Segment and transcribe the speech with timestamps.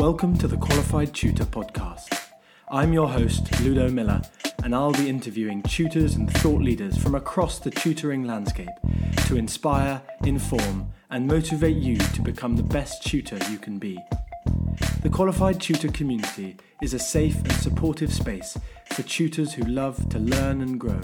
[0.00, 2.30] Welcome to the Qualified Tutor Podcast.
[2.70, 4.22] I'm your host, Ludo Miller,
[4.64, 8.70] and I'll be interviewing tutors and thought leaders from across the tutoring landscape
[9.26, 14.02] to inspire, inform, and motivate you to become the best tutor you can be.
[15.02, 18.56] The Qualified Tutor community is a safe and supportive space
[18.94, 21.02] for tutors who love to learn and grow.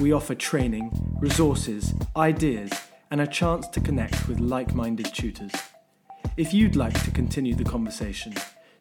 [0.00, 2.72] We offer training, resources, ideas,
[3.10, 5.52] and a chance to connect with like minded tutors.
[6.36, 8.34] If you'd like to continue the conversation,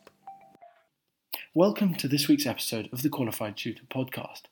[1.55, 4.43] Welcome to this week's episode of the Qualified Tutor podcast.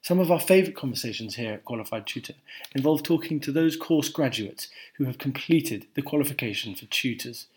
[0.00, 2.32] Some of our favourite conversations here at Qualified Tutor
[2.74, 7.48] involve talking to those course graduates who have completed the qualification for tutors.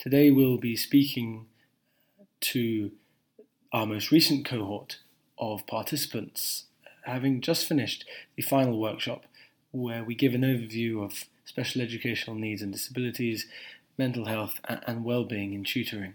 [0.00, 1.46] Today we'll be speaking
[2.40, 2.90] to
[3.72, 4.98] our most recent cohort
[5.38, 6.64] of participants,
[7.04, 8.04] having just finished
[8.36, 9.24] the final workshop
[9.70, 13.46] where we give an overview of special educational needs and disabilities,
[13.96, 16.14] mental health, and well-being in tutoring.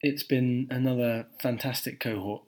[0.00, 2.42] It's been another fantastic cohort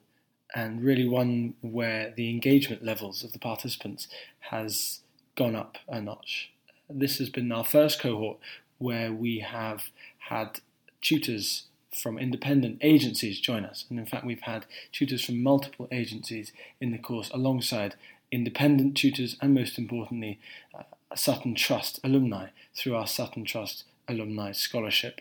[0.55, 4.09] and really one where the engagement levels of the participants
[4.51, 5.01] has
[5.37, 6.53] gone up a notch.
[6.89, 8.39] This has been our first cohort
[8.79, 9.85] where we have
[10.29, 10.61] had
[11.01, 11.65] tutors
[11.95, 13.85] from independent agencies join us.
[13.89, 17.95] And in fact, we've had tutors from multiple agencies in the course alongside
[18.31, 20.41] independent tutors and most importantly,
[20.77, 20.83] uh,
[21.15, 25.21] Sutton Trust alumni through our Sutton Trust Alumni Scholarship.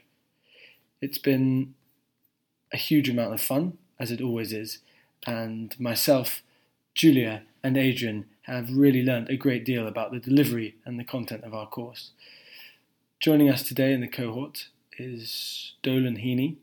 [1.02, 1.76] It's been
[2.72, 4.80] a huge amount of fun, as it always is,
[5.28, 6.42] and myself,
[6.96, 11.44] Julia, and Adrian have really learned a great deal about the delivery and the content
[11.44, 12.12] of our course.
[13.20, 16.58] Joining us today in the cohort is Dolan Heaney,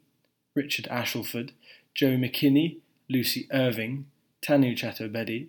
[0.55, 1.51] Richard Ashelford,
[1.95, 2.79] Joe McKinney,
[3.09, 4.07] Lucy Irving,
[4.43, 5.49] Tanu Chaturbedi,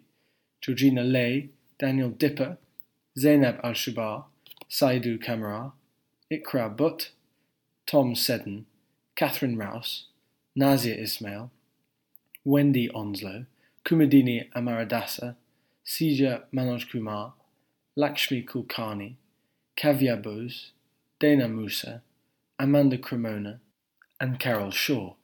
[0.61, 2.57] Georgina Laye, Daniel Dipper,
[3.17, 4.25] Zainab Alshubbar,
[4.70, 5.71] Saidu Kamara,
[6.31, 7.11] Iqra Butt,
[7.86, 8.65] Tom Seddon,
[9.15, 10.05] Kathryn Rouse,
[10.58, 11.52] Nazia Ismail,
[12.43, 13.45] Wendy Onslow,
[13.86, 15.36] Kumudini Amaradasa,
[15.86, 17.33] Sija Manoj Kumar,
[17.95, 19.15] Lakshmi Kulkarni,
[19.77, 20.71] Kavya Bose,
[21.20, 22.02] Dena Moussa,
[22.61, 23.60] Amanda Cremona,
[24.20, 25.16] and Carole Shaw.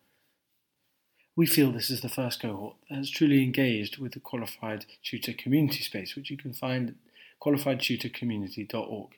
[1.35, 5.33] We feel this is the first cohort that has truly engaged with the Qualified Tutor
[5.33, 6.95] community space, which you can find at
[7.39, 9.09] qualifiedtutorcommunity.org.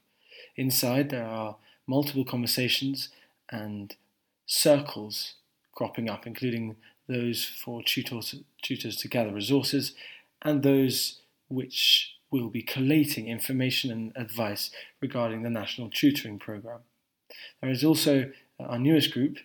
[0.57, 1.55] Inside, there are
[1.87, 3.07] multiple conversations
[3.49, 3.95] and
[4.45, 5.35] circles
[5.73, 6.75] cropping up, including
[7.07, 9.93] those for tutors, tutors to gather resources
[10.41, 16.81] and those which will be collating information and advice regarding the National Tutoring Programme.
[17.61, 19.37] There is also our newest group,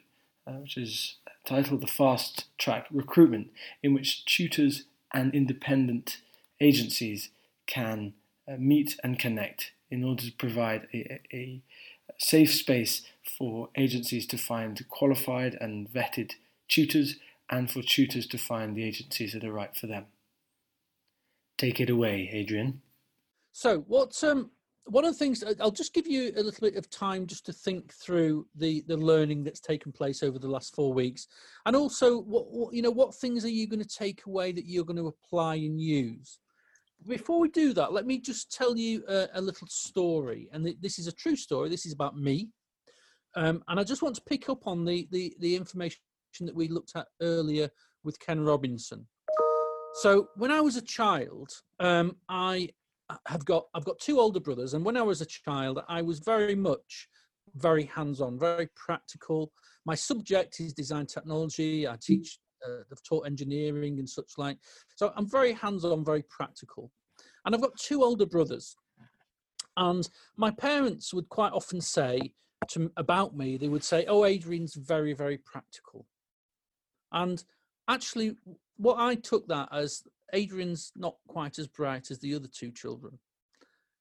[0.47, 3.51] uh, which is titled The Fast Track Recruitment,
[3.83, 6.19] in which tutors and independent
[6.61, 7.31] agencies
[7.67, 8.15] can
[8.49, 11.63] uh, meet and connect in order to provide a, a,
[12.19, 13.03] safe space
[13.39, 16.33] for agencies to find qualified and vetted
[16.69, 17.17] tutors
[17.51, 20.07] and for tutors to find the agencies that are right for them.
[21.57, 22.83] Take it away, Adrian.
[23.53, 24.51] So, what um,
[24.87, 27.53] one of the things I'll just give you a little bit of time just to
[27.53, 31.27] think through the the learning that's taken place over the last four weeks,
[31.67, 34.67] and also what, what you know what things are you going to take away that
[34.67, 36.39] you're going to apply and use.
[37.07, 40.79] Before we do that, let me just tell you a, a little story, and th-
[40.81, 41.69] this is a true story.
[41.69, 42.49] This is about me,
[43.37, 45.99] um, and I just want to pick up on the, the the information
[46.41, 47.71] that we looked at earlier
[48.05, 49.07] with Ken Robinson.
[50.03, 52.69] So when I was a child, um, I
[53.27, 56.19] have got I've got two older brothers, and when I was a child, I was
[56.21, 57.09] very much
[57.57, 59.53] very hands-on, very practical.
[59.85, 61.87] My subject is design technology.
[61.87, 64.59] I teach, uh, I've taught engineering and such like.
[64.97, 66.91] So I'm very hands-on, very practical.
[67.45, 68.77] And I've got two older brothers,
[69.77, 72.33] and my parents would quite often say
[72.69, 76.07] to about me, they would say, "Oh, Adrian's very, very practical,"
[77.13, 77.45] and
[77.89, 78.37] actually,
[78.79, 83.19] what I took that as Adrian's not quite as bright as the other two children.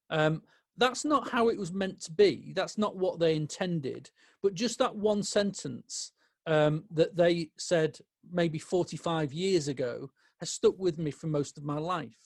[0.10, 0.44] Um,
[0.78, 2.54] that's not how it was meant to be.
[2.56, 4.10] That's not what they intended.
[4.42, 6.12] But just that one sentence
[6.48, 8.00] um, that they said
[8.32, 10.10] maybe 45 years ago
[10.40, 12.18] has stuck with me for most of my life.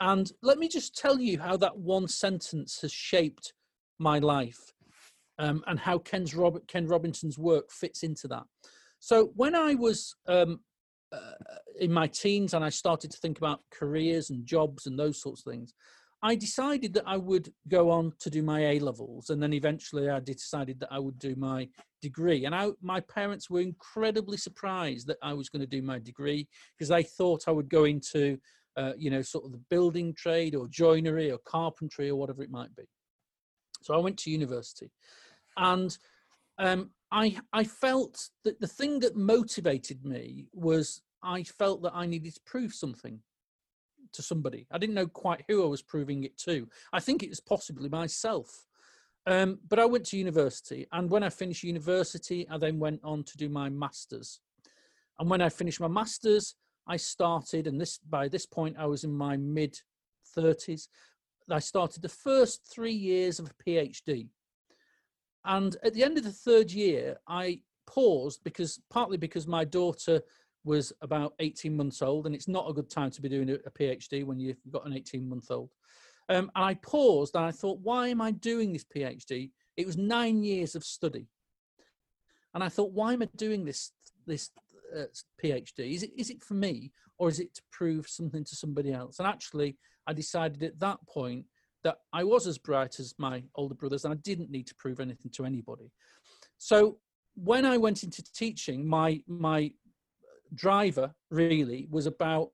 [0.00, 3.54] And let me just tell you how that one sentence has shaped
[3.98, 4.72] my life
[5.38, 8.44] um, and how Ken's Robert, Ken Robinson's work fits into that.
[8.98, 10.60] So when I was um,
[11.78, 15.44] in my teens and I started to think about careers and jobs and those sorts
[15.46, 15.74] of things,
[16.22, 20.08] I decided that I would go on to do my A levels, and then eventually
[20.08, 21.68] I decided that I would do my
[22.00, 22.46] degree.
[22.46, 26.48] And I, my parents were incredibly surprised that I was going to do my degree
[26.76, 28.38] because they thought I would go into
[28.76, 32.50] uh, you know, sort of the building trade or joinery or carpentry or whatever it
[32.50, 32.84] might be.
[33.82, 34.90] So I went to university,
[35.56, 35.96] and
[36.58, 42.06] um, I I felt that the thing that motivated me was I felt that I
[42.06, 43.20] needed to prove something
[44.12, 44.66] to somebody.
[44.70, 46.68] I didn't know quite who I was proving it to.
[46.92, 48.64] I think it was possibly myself.
[49.26, 53.24] Um, but I went to university, and when I finished university, I then went on
[53.24, 54.38] to do my masters.
[55.18, 56.54] And when I finished my masters,
[56.86, 59.80] I started, and this by this point I was in my mid
[60.36, 60.86] 30s.
[61.50, 64.28] I started the first three years of a PhD.
[65.44, 70.20] And at the end of the third year, I paused because partly because my daughter
[70.66, 73.70] was about 18 months old, and it's not a good time to be doing a,
[73.70, 75.70] PhD when you've got an 18 month old.
[76.28, 79.52] Um, and I paused and I thought, why am I doing this PhD?
[79.76, 81.28] It was nine years of study.
[82.52, 83.92] And I thought, why am I doing this
[84.26, 84.50] this
[84.94, 85.04] uh,
[85.42, 85.94] PhD?
[85.94, 89.20] Is it is it for me or is it to prove something to somebody else?
[89.20, 89.76] And actually,
[90.06, 91.44] I decided at that point
[91.84, 94.98] that I was as bright as my older brothers and I didn't need to prove
[94.98, 95.92] anything to anybody.
[96.58, 96.98] So
[97.36, 99.70] when I went into teaching, my my
[100.54, 102.50] driver really was about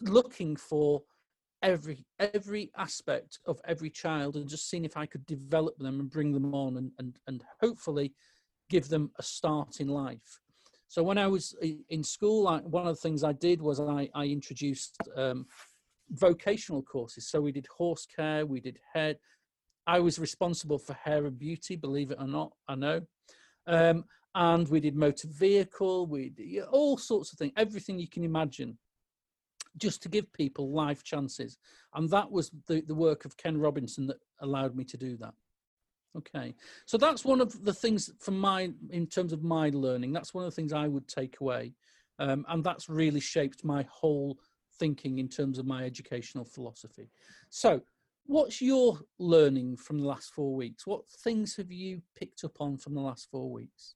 [0.00, 1.02] looking for
[1.62, 6.10] every every aspect of every child and just seeing if I could develop them and
[6.10, 8.12] bring them on and and, and hopefully
[8.68, 10.40] give them a start in life.
[10.88, 11.54] So when I was
[11.88, 15.46] in school, I, one of the things I did was I, I introduced um,
[16.10, 17.28] vocational courses.
[17.28, 19.14] So we did horse care, we did hair.
[19.86, 22.52] I was responsible for hair and beauty, believe it or not.
[22.68, 23.00] I know.
[23.66, 28.24] Um, and we did motor vehicle, we did all sorts of things, everything you can
[28.24, 28.78] imagine,
[29.76, 31.58] just to give people life chances.
[31.94, 35.34] And that was the, the work of Ken Robinson that allowed me to do that.
[36.16, 40.34] Okay, so that's one of the things from my, in terms of my learning, that's
[40.34, 41.74] one of the things I would take away.
[42.18, 44.38] Um, and that's really shaped my whole
[44.78, 47.10] thinking in terms of my educational philosophy.
[47.48, 47.80] So,
[48.26, 50.86] what's your learning from the last four weeks?
[50.86, 53.94] What things have you picked up on from the last four weeks?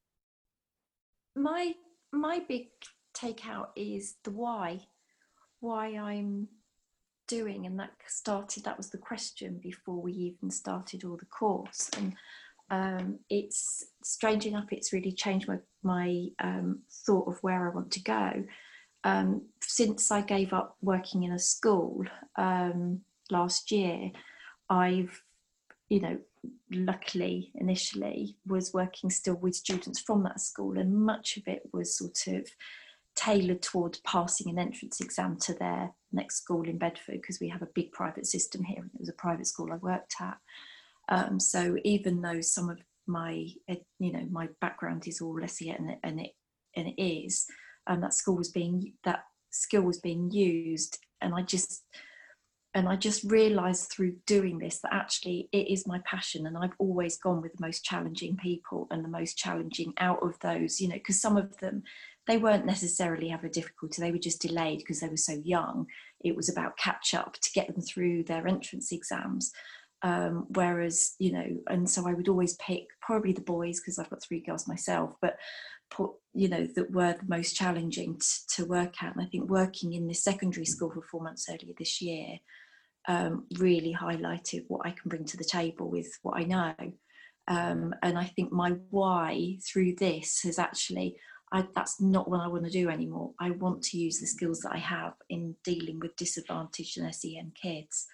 [1.37, 1.75] My
[2.13, 2.69] my big
[3.15, 4.81] takeout is the why,
[5.61, 6.49] why I'm
[7.29, 11.91] doing and that started that was the question before we even started all the course.
[11.99, 12.15] And
[12.71, 17.93] um, it's strange enough it's really changed my, my um, thought of where i want
[17.93, 18.45] to go.
[19.05, 22.05] Um, since i gave up working in a school
[22.37, 24.11] um, last year
[24.69, 25.23] i've
[25.89, 26.19] you know
[26.71, 31.97] luckily initially was working still with students from that school and much of it was
[31.97, 32.47] sort of
[33.17, 37.63] tailored towards passing an entrance exam to their next school in Bedford because we have
[37.63, 40.37] a big private system here and it was a private school I worked at.
[41.09, 43.47] Um, so even though some of my,
[43.99, 46.33] you know, my background is all SEN and it, and it,
[46.77, 47.47] and it is,
[47.87, 51.85] um, that school was being, that skill was being used and I just,
[52.77, 56.75] and I just realized through doing this that actually it is my passion and I've
[56.79, 60.89] always gone with the most challenging people and the most challenging out of those, you
[60.89, 61.83] know, because some of them
[62.27, 65.87] they weren't necessarily having a difficulty, they were just delayed because they were so young.
[66.23, 69.53] It was about catch up to get them through their entrance exams.
[70.03, 74.11] Um, whereas, you know, and so I would always pick probably the boys because I've
[74.11, 75.39] got three girls myself, but
[75.91, 78.27] put, you know, that were the most challenging t-
[78.57, 79.17] to work at.
[79.17, 82.39] And I think working in the secondary school for four months earlier this year
[83.09, 86.75] um, really highlighted what I can bring to the table with what I know.
[87.49, 91.17] Um, and I think my why through this has actually
[91.53, 93.33] I, that's not what I want to do anymore.
[93.39, 97.53] I want to use the skills that I have in dealing with disadvantaged and SEN
[97.61, 98.07] kids.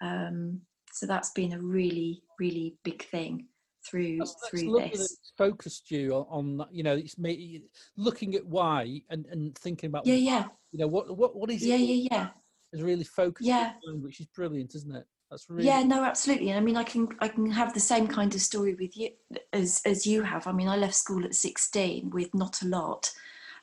[0.00, 0.60] Um,
[0.92, 3.46] so that's been a really, really big thing
[3.84, 5.18] through that's, that's through this.
[5.36, 7.62] focused you on, on, you know, it's me
[7.96, 10.44] looking at why and, and thinking about yeah, yeah.
[10.72, 12.28] You know what what what is yeah, yeah, yeah.
[12.76, 13.48] Is really focused.
[13.48, 15.06] Yeah, which is brilliant, isn't it?
[15.30, 16.50] That's really yeah, no, absolutely.
[16.50, 19.10] And I mean, I can I can have the same kind of story with you
[19.54, 20.46] as as you have.
[20.46, 23.10] I mean, I left school at sixteen with not a lot.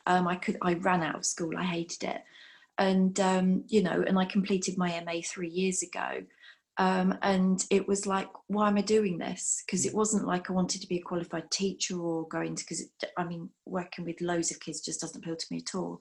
[0.08, 1.56] Um, I could I ran out of school.
[1.56, 2.24] I hated it,
[2.80, 6.24] and um, you know, and I completed my MA three years ago.
[6.80, 9.62] Um, and it was like, why am I doing this?
[9.64, 12.64] Because it wasn't like I wanted to be a qualified teacher or going to.
[12.64, 12.84] Because
[13.16, 16.00] I mean, working with loads of kids just doesn't appeal to me at all.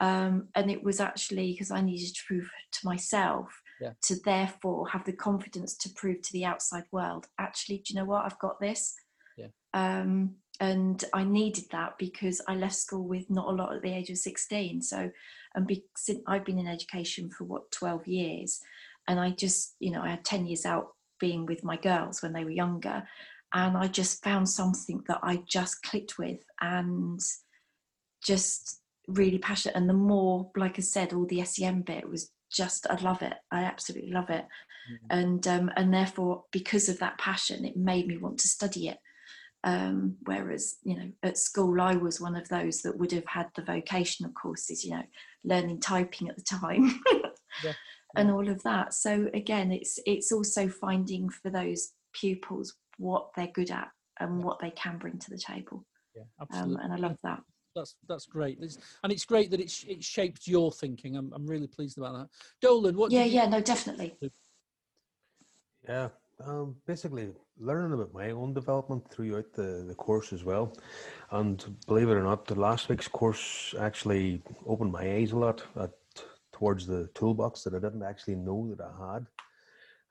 [0.00, 3.48] Um, and it was actually because I needed to prove to myself
[3.80, 3.92] yeah.
[4.02, 8.04] to therefore have the confidence to prove to the outside world actually do you know
[8.04, 8.24] what?
[8.24, 8.94] I've got this.
[9.36, 9.48] Yeah.
[9.72, 13.92] um, and i needed that because i left school with not a lot at the
[13.92, 15.10] age of 16 so
[15.54, 18.60] and be, since i've been in education for what 12 years.
[19.08, 20.88] And i just you know i had 10 years out
[21.20, 23.04] being with my girls when they were younger.
[23.52, 27.20] And i just found something that i just clicked with and
[28.22, 32.86] just really passionate and the more like i said all the SEN bit was just
[32.88, 33.34] I love it.
[33.50, 35.06] I absolutely love it, mm-hmm.
[35.10, 38.98] and um, and therefore because of that passion, it made me want to study it.
[39.64, 43.48] Um, whereas you know at school I was one of those that would have had
[43.54, 45.02] the vocational courses, you know,
[45.42, 47.00] learning typing at the time,
[47.64, 47.72] yeah.
[48.16, 48.94] and all of that.
[48.94, 53.88] So again, it's it's also finding for those pupils what they're good at
[54.20, 55.84] and what they can bring to the table.
[56.14, 56.76] Yeah, absolutely.
[56.76, 57.40] Um, and I love that
[57.74, 61.16] that's that's great, it's, and it's great that it's it shaped your thinking.
[61.16, 62.28] I'm I'm really pleased about that.
[62.60, 63.12] Dolan, what?
[63.12, 64.14] Yeah, yeah, no, definitely.
[65.86, 66.08] Yeah,
[66.44, 70.76] um, basically learning about my own development throughout the, the course as well.
[71.30, 75.62] And believe it or not, the last week's course actually opened my eyes a lot
[75.80, 75.92] at,
[76.52, 79.26] towards the toolbox that I didn't actually know that I had.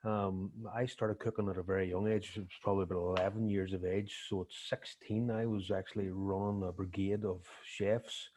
[0.04, 2.32] Um, I started cooking at a very young age.
[2.36, 4.14] It was probably about 11 years of age.
[4.28, 8.28] So at 16, I was actually running a brigade of chefs.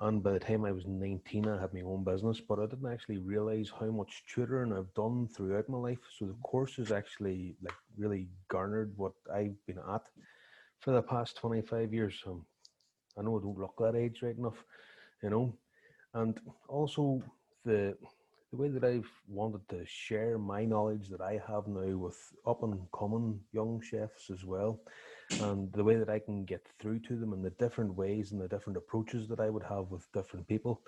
[0.00, 2.90] And by the time I was 19, I had my own business, but I didn't
[2.90, 6.00] actually realize how much tutoring I've done throughout my life.
[6.18, 10.02] So the course has actually like really garnered what I've been at
[10.80, 12.22] for the past 25 years.
[12.26, 12.44] Um,
[13.18, 14.62] I know I don't look that age right enough,
[15.22, 15.54] you know.
[16.14, 16.38] And
[16.68, 17.22] also
[17.64, 17.96] the
[18.56, 22.62] the way that I've wanted to share my knowledge that I have now with up
[22.62, 24.80] and coming young chefs as well,
[25.40, 28.40] and the way that I can get through to them and the different ways and
[28.40, 30.82] the different approaches that I would have with different people,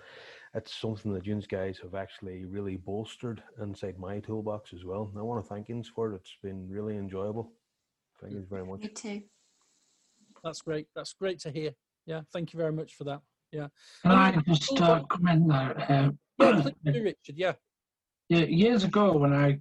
[0.55, 5.09] it's something that you guys have actually really bolstered inside my toolbox as well.
[5.11, 6.15] And I want to thank you for it.
[6.15, 7.51] It's been really enjoyable.
[8.19, 8.81] Thank you very much.
[8.81, 9.21] Me too.
[10.43, 10.87] That's great.
[10.95, 11.71] That's great to hear.
[12.07, 13.21] Yeah, thank you very much for that.
[13.51, 13.67] Yeah.
[14.01, 15.85] Can I just uh, come in there?
[15.89, 17.35] Uh, yeah, Richard.
[17.35, 17.53] Yeah.
[18.29, 19.57] Yeah, years ago when I,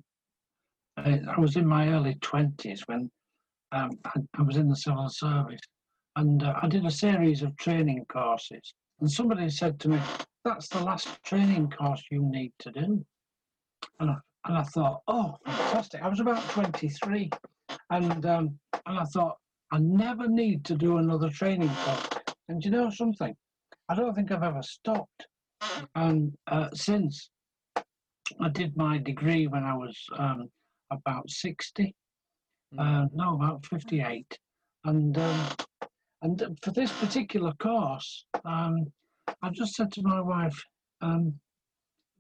[0.99, 3.11] I, I was in my early twenties when
[3.73, 5.61] um, I, I, was in the civil service,
[6.17, 8.75] and uh, I did a series of training courses.
[9.01, 10.01] And somebody said to me,
[10.45, 13.05] "That's the last training course you need to do."
[14.01, 14.17] And I,
[14.47, 17.31] and I thought, "Oh, fantastic!" I was about twenty-three,
[17.91, 19.37] and um, and I thought,
[19.73, 22.09] "I never need to do another training course."
[22.49, 23.35] And you know something?
[23.89, 25.27] I don't think I've ever stopped.
[25.95, 27.31] And uh, since
[28.41, 30.49] I did my degree when I was um,
[30.91, 31.95] about 60,
[32.75, 32.81] mm.
[32.81, 34.39] uh, no, about 58.
[34.85, 35.47] And, um,
[36.23, 38.87] and for this particular course, um,
[39.43, 40.59] I just said to my wife,
[41.01, 41.35] um,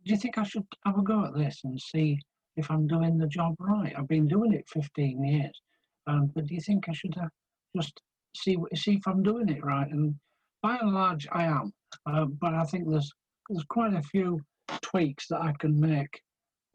[0.04, 2.18] do you think I should have a go at this and see
[2.56, 3.94] if I'm doing the job right?
[3.96, 5.60] I've been doing it 15 years,
[6.06, 7.28] um, but do you think I should uh,
[7.76, 8.00] just
[8.36, 9.90] see see if I'm doing it right?
[9.90, 10.14] And
[10.62, 11.72] by and large, I am.
[12.06, 13.12] Uh, but I think there's
[13.48, 14.40] there's quite a few
[14.82, 16.20] tweaks that I can make.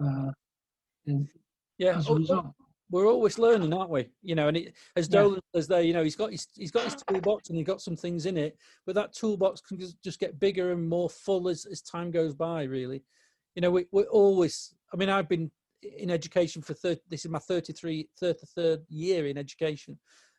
[0.04, 0.32] Uh,
[1.06, 1.28] in,
[1.78, 2.48] yeah, a result.
[2.90, 4.10] we're always learning, aren't we?
[4.22, 5.60] You know, and it, as Dolan yeah.
[5.60, 7.96] says there, you know, he's got his he's got his toolbox and he's got some
[7.96, 11.82] things in it, but that toolbox can just get bigger and more full as, as
[11.82, 12.64] time goes by.
[12.64, 13.04] Really,
[13.56, 14.74] you know, we, we're always.
[14.94, 15.52] I mean, I've been
[15.98, 19.98] in education for 30, this is my 33 33rd year in education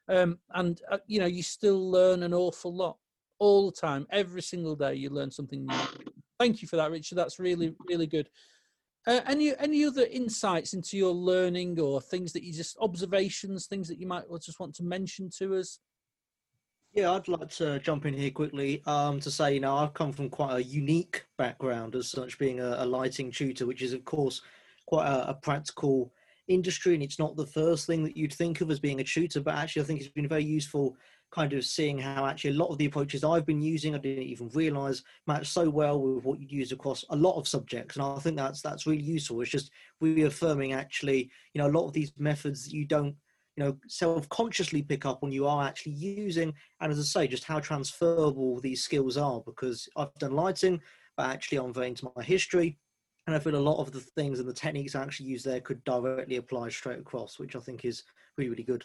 [0.09, 2.97] um, and uh, you know you still learn an awful lot
[3.39, 5.77] all the time every single day you learn something new
[6.39, 7.17] thank you for that richard.
[7.17, 8.29] That's really really good.
[9.07, 13.89] Uh, any any other insights into your learning or things that you just observations, things
[13.89, 15.79] that you might just want to mention to us?
[16.95, 20.13] Yeah, I'd like to jump in here quickly um, to say, you know, I've come
[20.13, 24.05] from quite a unique background as such, being a, a lighting tutor, which is, of
[24.05, 24.43] course,
[24.87, 26.13] quite a, a, practical
[26.49, 26.95] industry.
[26.95, 29.55] And it's not the first thing that you'd think of as being a tutor, but
[29.55, 30.97] actually, I think it's been very useful
[31.33, 34.23] kind of seeing how actually a lot of the approaches I've been using, I didn't
[34.23, 37.97] even realize match so well with what you use across a lot of subjects.
[37.97, 39.41] And I think that's that's really useful.
[39.41, 43.17] It's just reaffirming actually, you know, a lot of these methods that you don't,
[43.57, 46.55] you know, self-consciously pick up when you are actually using.
[46.81, 50.81] And as I say, just how transferable these skills are because I've done lighting,
[51.17, 52.79] but actually I'm very into my history.
[53.27, 55.61] And I feel a lot of the things and the techniques I actually use there
[55.61, 58.03] could directly apply straight across, which I think is
[58.37, 58.85] really, really good.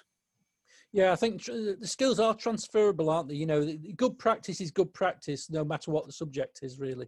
[0.91, 3.35] Yeah, I think the skills are transferable, aren't they?
[3.35, 6.79] You know, good practice is good practice, no matter what the subject is.
[6.79, 7.07] Really,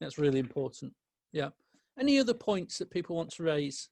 [0.00, 0.92] that's really important.
[1.32, 1.50] Yeah.
[1.98, 3.88] Any other points that people want to raise?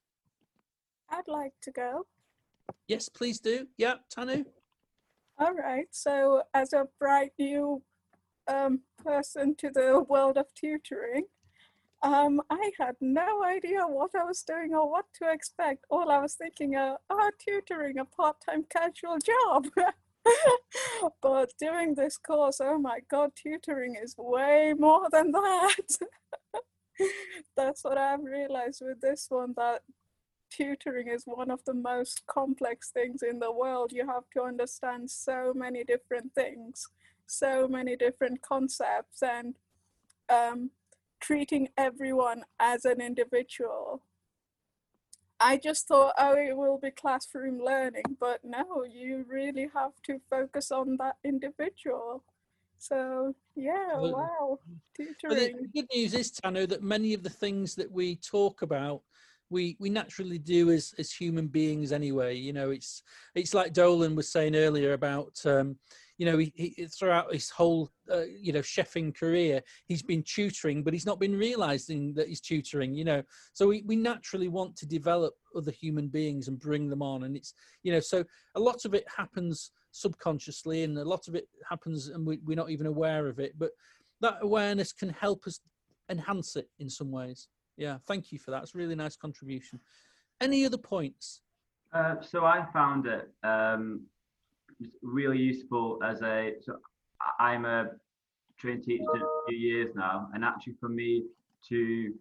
[1.09, 2.05] I'd like to go.
[2.87, 3.67] Yes, please do.
[3.77, 4.45] Yeah, Tanu.
[5.39, 5.87] All right.
[5.91, 7.81] So, as a bright new
[8.47, 11.25] um, person to the world of tutoring,
[12.03, 15.85] um, I had no idea what I was doing or what to expect.
[15.89, 19.67] All I was thinking, uh, oh, tutoring, a part-time casual job.
[21.21, 25.97] but doing this course, oh my God, tutoring is way more than that.
[27.55, 29.83] That's what I've realized with this one, that
[30.49, 33.93] tutoring is one of the most complex things in the world.
[33.93, 36.85] You have to understand so many different things,
[37.27, 39.55] so many different concepts, and
[40.29, 40.71] um,
[41.23, 44.03] treating everyone as an individual.
[45.39, 50.19] I just thought, oh, it will be classroom learning, but no, you really have to
[50.29, 52.23] focus on that individual.
[52.77, 54.59] So yeah, wow,
[54.95, 55.57] tutoring.
[55.61, 59.01] the good news is, Tanu, that many of the things that we talk about
[59.49, 63.03] we we naturally do as as human beings anyway you know it's
[63.35, 65.75] it's like dolan was saying earlier about um
[66.23, 70.83] you know he, he throughout his whole uh, you know chefing career he's been tutoring
[70.83, 74.75] but he's not been realizing that he's tutoring you know so we, we naturally want
[74.77, 77.53] to develop other human beings and bring them on and it's
[77.83, 78.23] you know so
[78.55, 82.55] a lot of it happens subconsciously and a lot of it happens and we, we're
[82.55, 83.71] not even aware of it but
[84.21, 85.59] that awareness can help us
[86.09, 88.63] enhance it in some ways yeah, thank you for that.
[88.63, 89.79] It's really nice contribution.
[90.41, 91.41] Any other points?
[91.91, 94.01] Uh, so I found it um,
[95.01, 96.53] really useful as a.
[96.61, 96.77] So
[97.39, 97.91] I'm a
[98.57, 101.23] trained teacher a few years now, and actually for me
[101.69, 102.13] to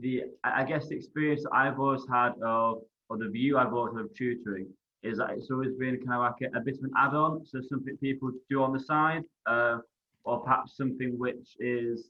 [0.00, 4.06] the I guess the experience I've always had of or the view I've always had
[4.06, 4.66] of tutoring
[5.02, 7.60] is that it's always been kind of like a, a bit of an add-on, so
[7.60, 9.78] something people do on the side, uh,
[10.24, 12.08] or perhaps something which is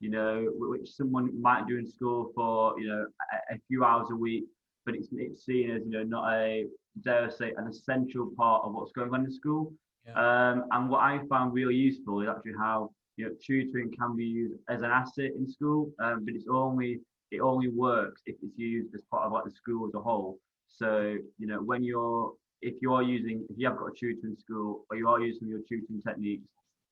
[0.00, 3.06] you know, which someone might do in school for, you know,
[3.50, 4.44] a, a few hours a week,
[4.84, 6.66] but it's, it's seen as, you know, not a,
[7.02, 9.72] dare I say, an essential part of what's going on in school.
[10.06, 10.12] Yeah.
[10.12, 14.24] Um, and what I found really useful is actually how, you know, tutoring can be
[14.24, 18.58] used as an asset in school, um, but it's only, it only works if it's
[18.58, 20.38] used as part of like the school as a whole.
[20.68, 24.26] So, you know, when you're, if you are using, if you have got a tutor
[24.26, 26.48] in school or you are using your tutoring techniques,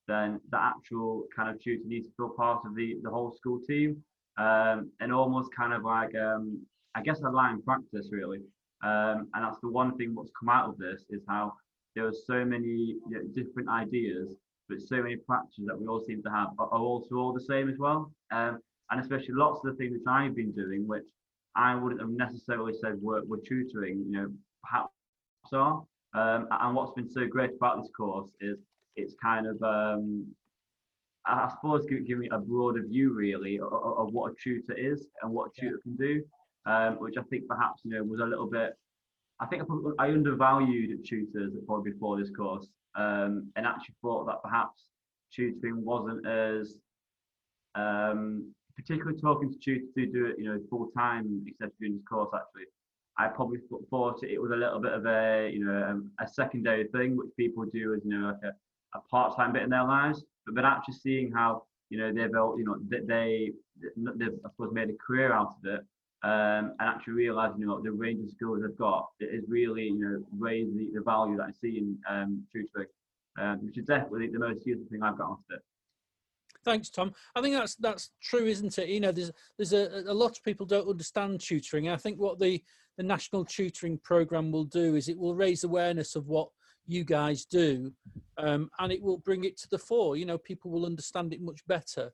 [0.08, 3.60] then the actual kind of tutor needs to feel part of the, the whole school
[3.66, 4.02] team
[4.38, 6.60] um, and almost kind of like, um,
[6.94, 8.40] I guess, a line practice really.
[8.82, 11.52] Um, and that's the one thing what's come out of this is how
[11.94, 14.28] there are so many you know, different ideas,
[14.68, 17.68] but so many practices that we all seem to have are, also all the same
[17.68, 18.12] as well.
[18.32, 18.58] Um,
[18.90, 21.04] and especially lots of the things which I've been doing, which
[21.54, 24.92] I wouldn't have necessarily said were, were tutoring, you know, perhaps
[25.52, 25.84] are.
[26.14, 28.58] Um, and what's been so great about this course is
[28.96, 30.26] it's kind of um,
[31.26, 35.32] I suppose give, me a broader view really of, of, what a tutor is and
[35.32, 35.82] what a tutor yeah.
[35.82, 36.24] can do,
[36.66, 38.74] um, which I think perhaps you know was a little bit.
[39.40, 39.62] I think
[39.98, 44.84] I, undervalued tutors probably before this course, um, and actually thought that perhaps
[45.34, 46.76] tutoring wasn't as
[47.74, 52.04] um, particularly talking to tutors who do it, you know, full time, except during this
[52.08, 52.30] course.
[52.34, 52.66] Actually,
[53.18, 53.58] I probably
[53.90, 57.30] thought it was a little bit of a, you know, a, a secondary thing which
[57.36, 60.64] people do as, you know, like a, a part-time bit in their lives, but but
[60.64, 63.50] actually seeing how you know they've you know they
[63.96, 65.80] they've I suppose made a career out of it,
[66.24, 69.98] um, and actually realizing you know the range of skills they've got is really you
[69.98, 72.88] know raised the, the value that I see in um, tutoring,
[73.40, 75.62] um, which is definitely the most useful thing I've got out of it.
[76.64, 77.12] Thanks, Tom.
[77.34, 78.88] I think that's that's true, isn't it?
[78.88, 81.88] You know, there's there's a, a lot of people don't understand tutoring.
[81.88, 82.62] I think what the
[82.96, 86.48] the national tutoring program will do is it will raise awareness of what
[86.86, 87.92] you guys do,
[88.38, 90.16] um, and it will bring it to the fore.
[90.16, 92.12] You know, people will understand it much better.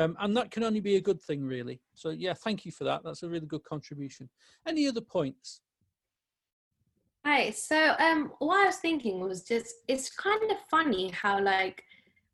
[0.00, 1.80] Um, and that can only be a good thing, really.
[1.94, 3.02] So, yeah, thank you for that.
[3.04, 4.28] That's a really good contribution.
[4.66, 5.60] Any other points?
[7.24, 7.50] Hi.
[7.50, 11.82] So, um, what I was thinking was just it's kind of funny how, like,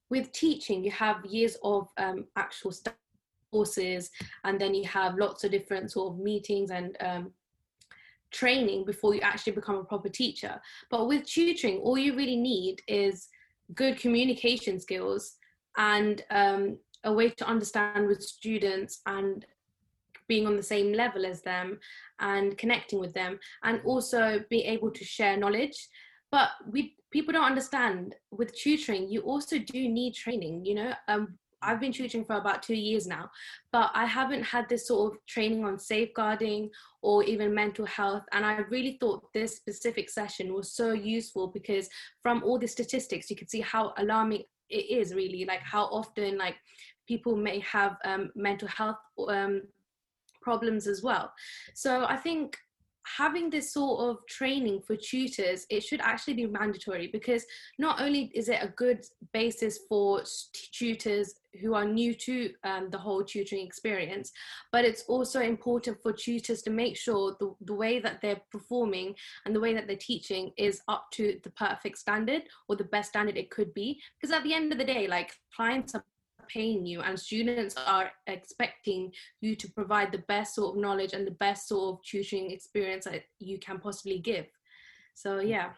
[0.08, 2.72] with teaching, you have years of um, actual
[3.52, 4.10] courses,
[4.44, 7.32] and then you have lots of different sort of meetings and um,
[8.30, 10.60] training before you actually become a proper teacher.
[10.90, 13.28] But with tutoring, all you really need is
[13.74, 15.36] good communication skills
[15.76, 19.46] and um, a way to understand with students and
[20.28, 21.78] being on the same level as them
[22.20, 25.88] and connecting with them and also be able to share knowledge
[26.30, 31.36] but we people don't understand with tutoring you also do need training you know um,
[31.62, 33.30] I've been tutoring for about two years now,
[33.72, 36.70] but I haven't had this sort of training on safeguarding
[37.02, 38.22] or even mental health.
[38.32, 41.88] And I really thought this specific session was so useful because
[42.22, 46.38] from all the statistics, you could see how alarming it is really, like how often
[46.38, 46.56] like
[47.10, 49.62] people may have um, mental health um,
[50.42, 51.32] problems as well.
[51.74, 52.56] So I think
[53.16, 57.44] having this sort of training for tutors it should actually be mandatory because
[57.78, 60.22] not only is it a good basis for
[60.72, 64.30] tutors who are new to um, the whole tutoring experience
[64.70, 69.14] but it's also important for tutors to make sure the, the way that they're performing
[69.44, 73.08] and the way that they're teaching is up to the perfect standard or the best
[73.08, 76.04] standard it could be because at the end of the day like clients are
[76.48, 81.26] paying you and students are expecting you to provide the best sort of knowledge and
[81.26, 84.46] the best sort of tutoring experience that you can possibly give.
[85.14, 85.70] So yeah.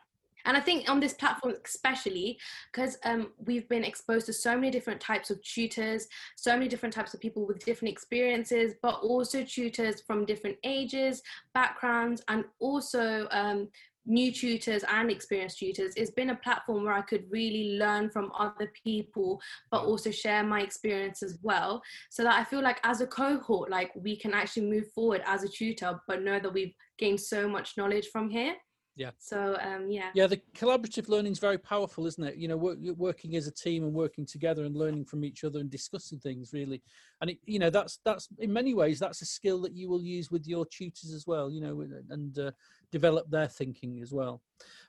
[0.45, 2.37] And i think on this platform especially
[2.73, 6.93] because um, we've been exposed to so many different types of tutors so many different
[6.93, 11.23] types of people with different experiences but also tutors from different ages
[11.55, 13.69] backgrounds and also um,
[14.07, 18.33] new tutors and experienced tutors it's been a platform where i could really learn from
[18.39, 23.01] other people but also share my experience as well so that i feel like as
[23.01, 26.75] a cohort like we can actually move forward as a tutor but know that we've
[26.99, 28.55] gained so much knowledge from here
[28.95, 29.11] yeah.
[29.19, 30.11] So um yeah.
[30.15, 32.37] Yeah the collaborative learning is very powerful isn't it?
[32.37, 35.61] You know work, working as a team and working together and learning from each other
[35.61, 36.83] and discussing things really.
[37.21, 40.03] And it, you know that's that's in many ways that's a skill that you will
[40.03, 42.51] use with your tutors as well you know and uh,
[42.91, 44.43] develop their thinking as well.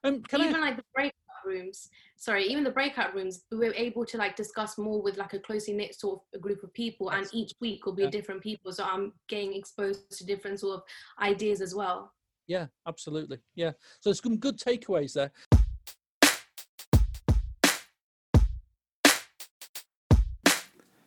[0.03, 0.59] Um can even I...
[0.59, 1.13] like the breakout
[1.45, 5.33] rooms sorry even the breakout rooms we were able to like discuss more with like
[5.33, 8.09] a closely knit sort of a group of people and each week will be yeah.
[8.09, 10.83] different people so i'm getting exposed to different sort of
[11.19, 12.13] ideas as well
[12.47, 13.39] yeah, absolutely.
[13.55, 13.71] Yeah.
[13.99, 15.31] So there's some good takeaways there.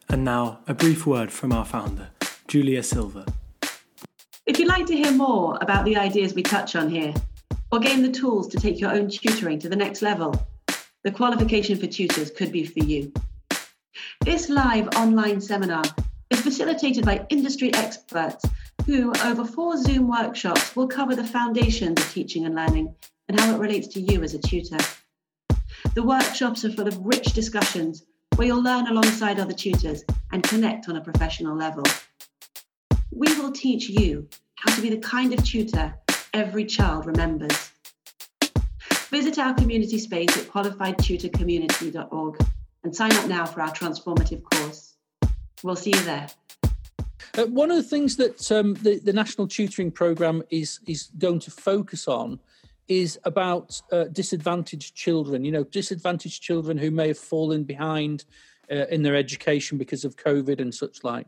[0.09, 2.09] And now, a brief word from our founder,
[2.47, 3.27] Julia Silver.
[4.47, 7.13] If you'd like to hear more about the ideas we touch on here,
[7.73, 10.35] or gain the tools to take your own tutoring to the next level,
[11.03, 13.13] the qualification for tutors could be for you.
[14.25, 15.83] This live online seminar
[16.31, 18.45] is facilitated by industry experts
[18.87, 22.95] who, over four Zoom workshops, will cover the foundations of teaching and learning
[23.29, 24.79] and how it relates to you as a tutor.
[25.95, 28.05] The workshops are full of rich discussions
[28.37, 31.83] where you'll learn alongside other tutors and connect on a professional level.
[33.11, 35.95] We will teach you how to be the kind of tutor
[36.33, 37.73] every child remembers.
[39.11, 42.47] Visit our community space at qualifiedtutorcommunity.org
[42.85, 44.95] and sign up now for our transformative course.
[45.63, 46.29] We'll see you there.
[47.37, 51.41] Uh, one of the things that um, the, the National Tutoring Programme is is going
[51.41, 52.41] to focus on
[52.89, 55.45] is about uh, disadvantaged children.
[55.45, 58.25] You know, disadvantaged children who may have fallen behind
[58.71, 61.27] uh, in their education because of COVID and such like.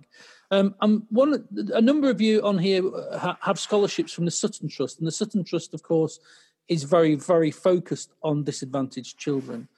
[0.51, 1.45] Um, and one,
[1.75, 5.13] a number of you on here uh, have scholarships from the Sutton Trust, and the
[5.13, 6.21] Sutton Trust, of course,
[6.69, 9.69] is very, very focused on disadvantaged children.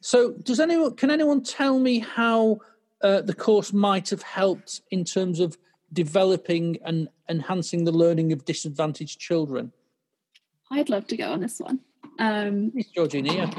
[0.00, 2.60] So, does anyone can anyone tell me how
[3.02, 5.58] uh, the course might have helped in terms of
[5.94, 9.72] developing and enhancing the learning of disadvantaged children?
[10.70, 11.80] I'd love to go on this one.
[12.18, 13.50] Um, it's Georgina.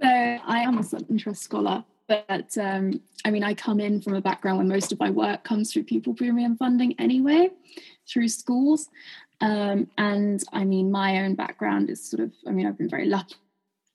[0.00, 4.14] So I am a Sutton Trust scholar, but um, I mean, I come in from
[4.14, 7.50] a background where most of my work comes through pupil premium funding anyway,
[8.08, 8.88] through schools.
[9.40, 13.06] Um, and I mean, my own background is sort of, I mean, I've been very
[13.06, 13.36] lucky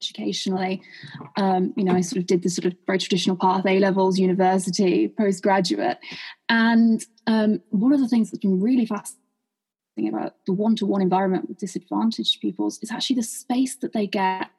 [0.01, 0.81] educationally.
[1.37, 4.17] Um, you know, I sort of did the sort of very traditional path, A levels,
[4.17, 5.99] university, postgraduate.
[6.49, 9.19] And um, one of the things that's been really fascinating
[10.09, 14.07] about the one to one environment with disadvantaged pupils is actually the space that they
[14.07, 14.49] get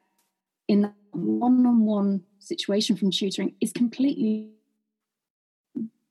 [0.67, 4.49] in that one on one situation from tutoring is completely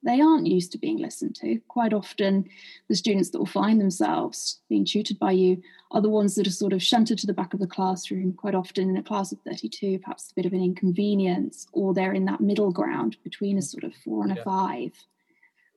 [0.05, 1.61] they aren't used to being listened to.
[1.69, 2.49] Quite often,
[2.89, 5.63] the students that will find themselves being tutored by you
[5.93, 8.55] are the ones that are sort of shunted to the back of the classroom, quite
[8.55, 12.25] often in a class of 32, perhaps a bit of an inconvenience, or they're in
[12.25, 14.93] that middle ground between a sort of four and a five.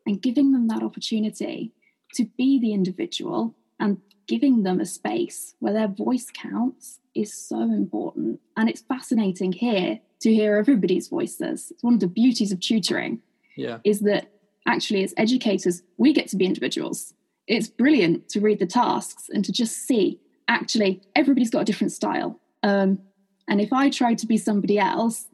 [0.08, 1.72] And giving them that opportunity
[2.16, 7.62] to be the individual and giving them a space where their voice counts is so
[7.62, 8.40] important.
[8.58, 11.72] And it's fascinating here to hear everybody's voices.
[11.72, 13.22] It's one of the beauties of tutoring
[13.56, 13.80] yeah.
[13.84, 14.32] is that
[14.68, 17.14] actually as educators we get to be individuals.
[17.48, 21.92] It's brilliant to read the tasks and to just see actually everybody's got a different
[21.92, 22.40] style.
[22.64, 23.00] Um,
[23.48, 25.28] and if i tried to be somebody else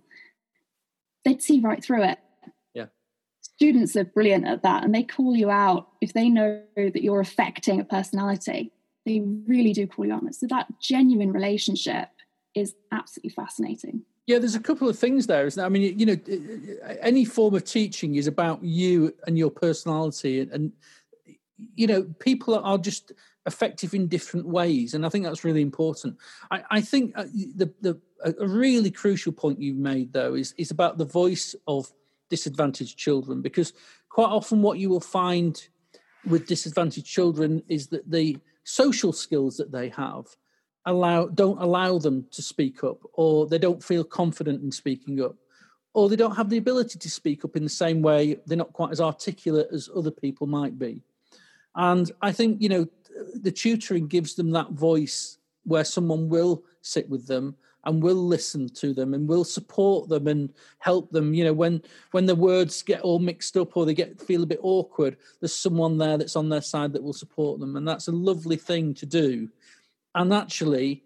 [1.23, 2.19] they'd see right through it.
[2.73, 2.87] Yeah.
[3.41, 7.19] Students are brilliant at that and they call you out if they know that you're
[7.19, 8.71] affecting a personality.
[9.05, 12.09] They really do call you out so that genuine relationship
[12.55, 15.65] is absolutely fascinating yeah, there's a couple of things there, isn't there?
[15.65, 16.17] I mean, you know,
[17.01, 20.71] any form of teaching is about you and your personality, and, and
[21.75, 23.11] you know, people are just
[23.45, 26.17] effective in different ways, and I think that's really important.
[26.49, 30.71] I, I think uh, the the a really crucial point you've made though is is
[30.71, 31.91] about the voice of
[32.29, 33.73] disadvantaged children, because
[34.09, 35.67] quite often what you will find
[36.25, 40.25] with disadvantaged children is that the social skills that they have
[40.85, 45.35] allow don't allow them to speak up or they don't feel confident in speaking up
[45.93, 48.73] or they don't have the ability to speak up in the same way they're not
[48.73, 51.01] quite as articulate as other people might be.
[51.75, 52.87] And i think you know
[53.35, 58.69] the tutoring gives them that voice where someone will sit with them and will listen
[58.69, 61.33] to them and will support them and help them.
[61.33, 64.47] You know when when the words get all mixed up or they get feel a
[64.47, 67.75] bit awkward there's someone there that's on their side that will support them.
[67.75, 69.49] And that's a lovely thing to do
[70.13, 71.03] and actually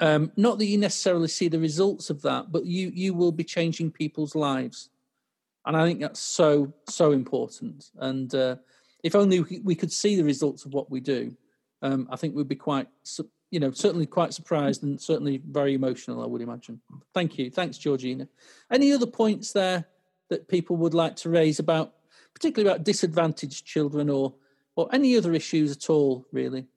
[0.00, 3.44] Um, not that you necessarily see the results of that, but you you will be
[3.44, 4.90] changing people's lives,
[5.64, 7.90] and I think that's so so important.
[7.96, 8.56] And uh,
[9.02, 11.36] if only we could see the results of what we do,
[11.82, 12.86] um, I think we'd be quite
[13.50, 16.22] you know certainly quite surprised and certainly very emotional.
[16.22, 16.80] I would imagine.
[17.12, 18.28] Thank you, thanks, Georgina.
[18.70, 19.84] Any other points there
[20.30, 21.94] that people would like to raise about,
[22.34, 24.34] particularly about disadvantaged children or
[24.76, 26.68] or any other issues at all, really?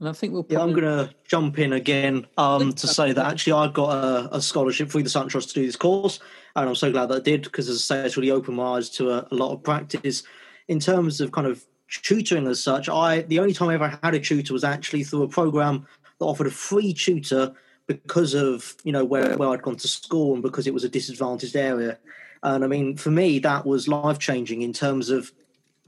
[0.00, 0.42] And I think we'll.
[0.42, 0.56] Probably...
[0.56, 4.36] Yeah, I'm going to jump in again um, to say that actually I got a,
[4.36, 6.18] a, scholarship through the Sutton Trust to do this course,
[6.56, 8.76] and I'm so glad that I did because, as I say, it's really opened my
[8.76, 10.22] eyes to a, a, lot of practice
[10.68, 12.88] in terms of kind of tutoring as such.
[12.88, 15.86] I the only time I ever had a tutor was actually through a program
[16.18, 17.52] that offered a free tutor
[17.86, 20.88] because of you know where, where I'd gone to school and because it was a
[20.88, 21.98] disadvantaged area.
[22.42, 25.30] And I mean, for me, that was life changing in terms of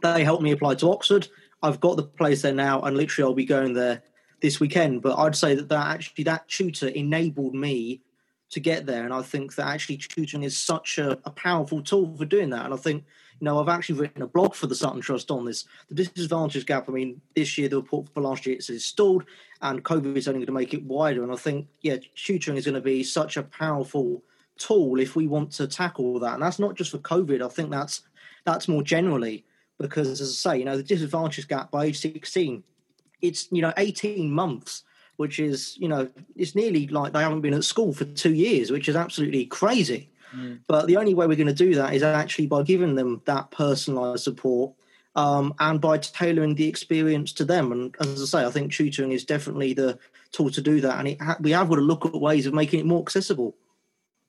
[0.03, 1.29] they helped me apply to Oxford
[1.63, 4.03] I've got the place there now, and literally I'll be going there
[4.41, 5.03] this weekend.
[5.03, 8.01] But I'd say that that actually that tutor enabled me
[8.51, 12.15] to get there, and I think that actually tutoring is such a, a powerful tool
[12.17, 12.65] for doing that.
[12.65, 13.05] And I think
[13.41, 16.67] you know I've actually written a blog for the Sutton Trust on this, the disadvantage
[16.67, 16.89] gap.
[16.89, 19.25] I mean, this year the report for last year it's installed,
[19.63, 21.23] and COVID is only going to make it wider.
[21.23, 24.23] And I think yeah, tutoring is going to be such a powerful
[24.59, 26.35] tool if we want to tackle that.
[26.35, 27.43] And that's not just for COVID.
[27.43, 28.03] I think that's
[28.45, 29.45] that's more generally
[29.83, 32.63] because, as I say, you know, the disadvantage gap by age 16,
[33.21, 34.85] it's, you know, 18 months,
[35.17, 38.71] which is, you know, it's nearly like they haven't been at school for two years,
[38.71, 40.09] which is absolutely crazy.
[40.35, 40.61] Mm.
[40.67, 43.51] But the only way we're going to do that is actually by giving them that
[43.51, 44.73] personalized support
[45.15, 47.73] um, and by tailoring the experience to them.
[47.73, 49.99] And as I say, I think tutoring is definitely the
[50.33, 51.05] tool to do that.
[51.05, 53.55] And ha- we have got to look at ways of making it more accessible.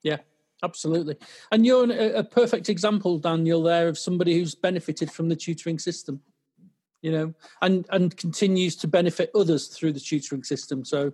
[0.02, 0.18] Yeah,
[0.64, 1.18] Absolutely.
[1.52, 5.78] And you're a, a perfect example, Daniel, there of somebody who's benefited from the tutoring
[5.78, 6.22] system,
[7.02, 10.86] you know, and, and continues to benefit others through the tutoring system.
[10.86, 11.12] So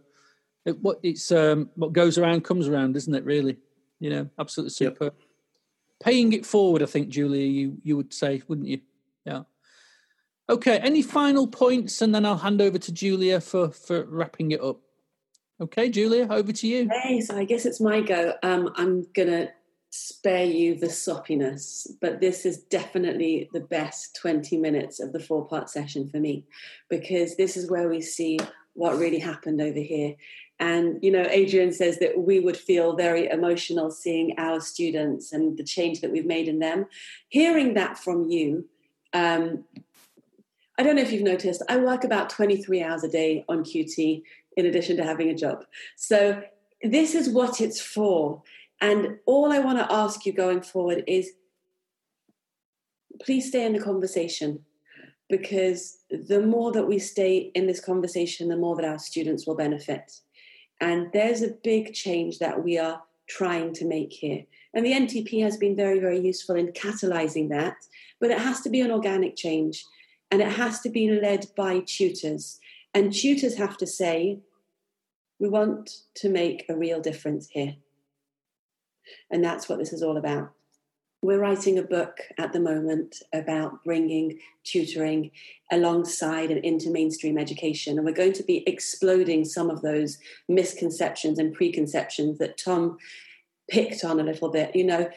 [0.65, 3.25] it, what it's um, what goes around comes around, isn't it?
[3.25, 3.57] Really,
[3.99, 5.05] you know, absolutely super.
[5.05, 5.15] Yep.
[6.03, 8.81] Paying it forward, I think, Julia, you you would say, wouldn't you?
[9.25, 9.43] Yeah.
[10.47, 10.77] Okay.
[10.77, 14.79] Any final points, and then I'll hand over to Julia for for wrapping it up.
[15.61, 16.89] Okay, Julia, over to you.
[16.89, 18.33] Hey, so I guess it's my go.
[18.43, 19.49] Um, I'm gonna
[19.89, 25.45] spare you the soppiness, but this is definitely the best 20 minutes of the four
[25.47, 26.45] part session for me
[26.89, 28.39] because this is where we see
[28.73, 30.15] what really happened over here.
[30.61, 35.57] And, you know, Adrian says that we would feel very emotional seeing our students and
[35.57, 36.85] the change that we've made in them.
[37.29, 38.65] Hearing that from you,
[39.13, 39.65] um,
[40.77, 44.21] I don't know if you've noticed, I work about 23 hours a day on QT
[44.59, 45.65] in addition to having a job.
[45.95, 46.41] So
[46.83, 48.43] this is what it's for.
[48.81, 51.31] And all I want to ask you going forward is
[53.21, 54.63] please stay in the conversation
[55.29, 59.55] because the more that we stay in this conversation, the more that our students will
[59.55, 60.11] benefit.
[60.81, 64.43] And there's a big change that we are trying to make here.
[64.73, 67.75] And the NTP has been very, very useful in catalyzing that,
[68.19, 69.85] but it has to be an organic change
[70.31, 72.59] and it has to be led by tutors.
[72.93, 74.39] And tutors have to say,
[75.39, 77.75] we want to make a real difference here.
[79.31, 80.51] And that's what this is all about.
[81.21, 85.31] We're writing a book at the moment about bringing tutoring
[85.71, 87.97] alongside and into mainstream education.
[87.97, 92.97] And we're going to be exploding some of those misconceptions and preconceptions that Tom
[93.69, 94.73] picked on a little bit.
[94.75, 95.09] You know,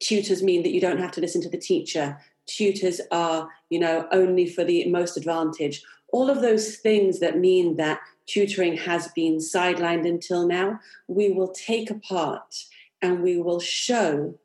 [0.00, 2.18] tutors mean that you don't have to listen to the teacher.
[2.46, 5.82] Tutors are, you know, only for the most advantage.
[6.12, 11.48] All of those things that mean that tutoring has been sidelined until now, we will
[11.48, 12.64] take apart
[13.00, 14.38] and we will show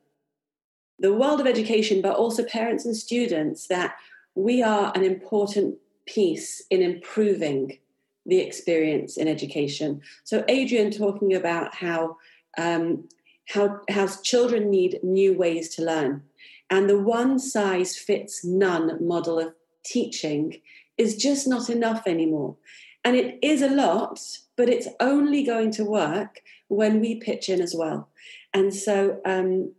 [1.00, 3.96] the world of education, but also parents and students, that
[4.34, 5.76] we are an important
[6.08, 7.78] piece in improving
[8.26, 10.02] the experience in education.
[10.24, 12.18] So, Adrian talking about how
[12.58, 13.08] um,
[13.50, 16.24] how how children need new ways to learn,
[16.70, 19.54] and the one size fits none model of
[19.86, 20.62] teaching
[20.98, 22.56] is just not enough anymore.
[23.04, 24.20] And it is a lot,
[24.56, 28.10] but it's only going to work when we pitch in as well.
[28.54, 29.74] And so um,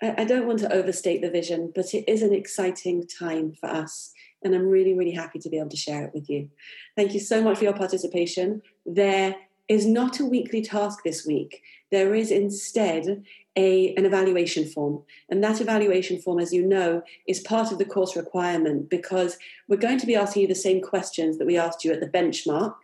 [0.00, 3.68] I, I don't want to overstate the vision, but it is an exciting time for
[3.68, 4.12] us.
[4.42, 6.48] And I'm really, really happy to be able to share it with you.
[6.96, 8.62] Thank you so much for your participation.
[8.86, 9.36] There
[9.68, 11.62] is not a weekly task this week.
[11.90, 13.24] There is instead
[13.60, 15.02] a, an evaluation form.
[15.28, 19.36] And that evaluation form, as you know, is part of the course requirement because
[19.68, 22.08] we're going to be asking you the same questions that we asked you at the
[22.08, 22.74] benchmark.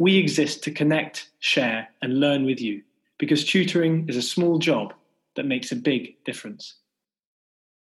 [0.00, 2.82] We exist to connect, share, and learn with you
[3.16, 4.92] because tutoring is a small job
[5.36, 6.79] that makes a big difference.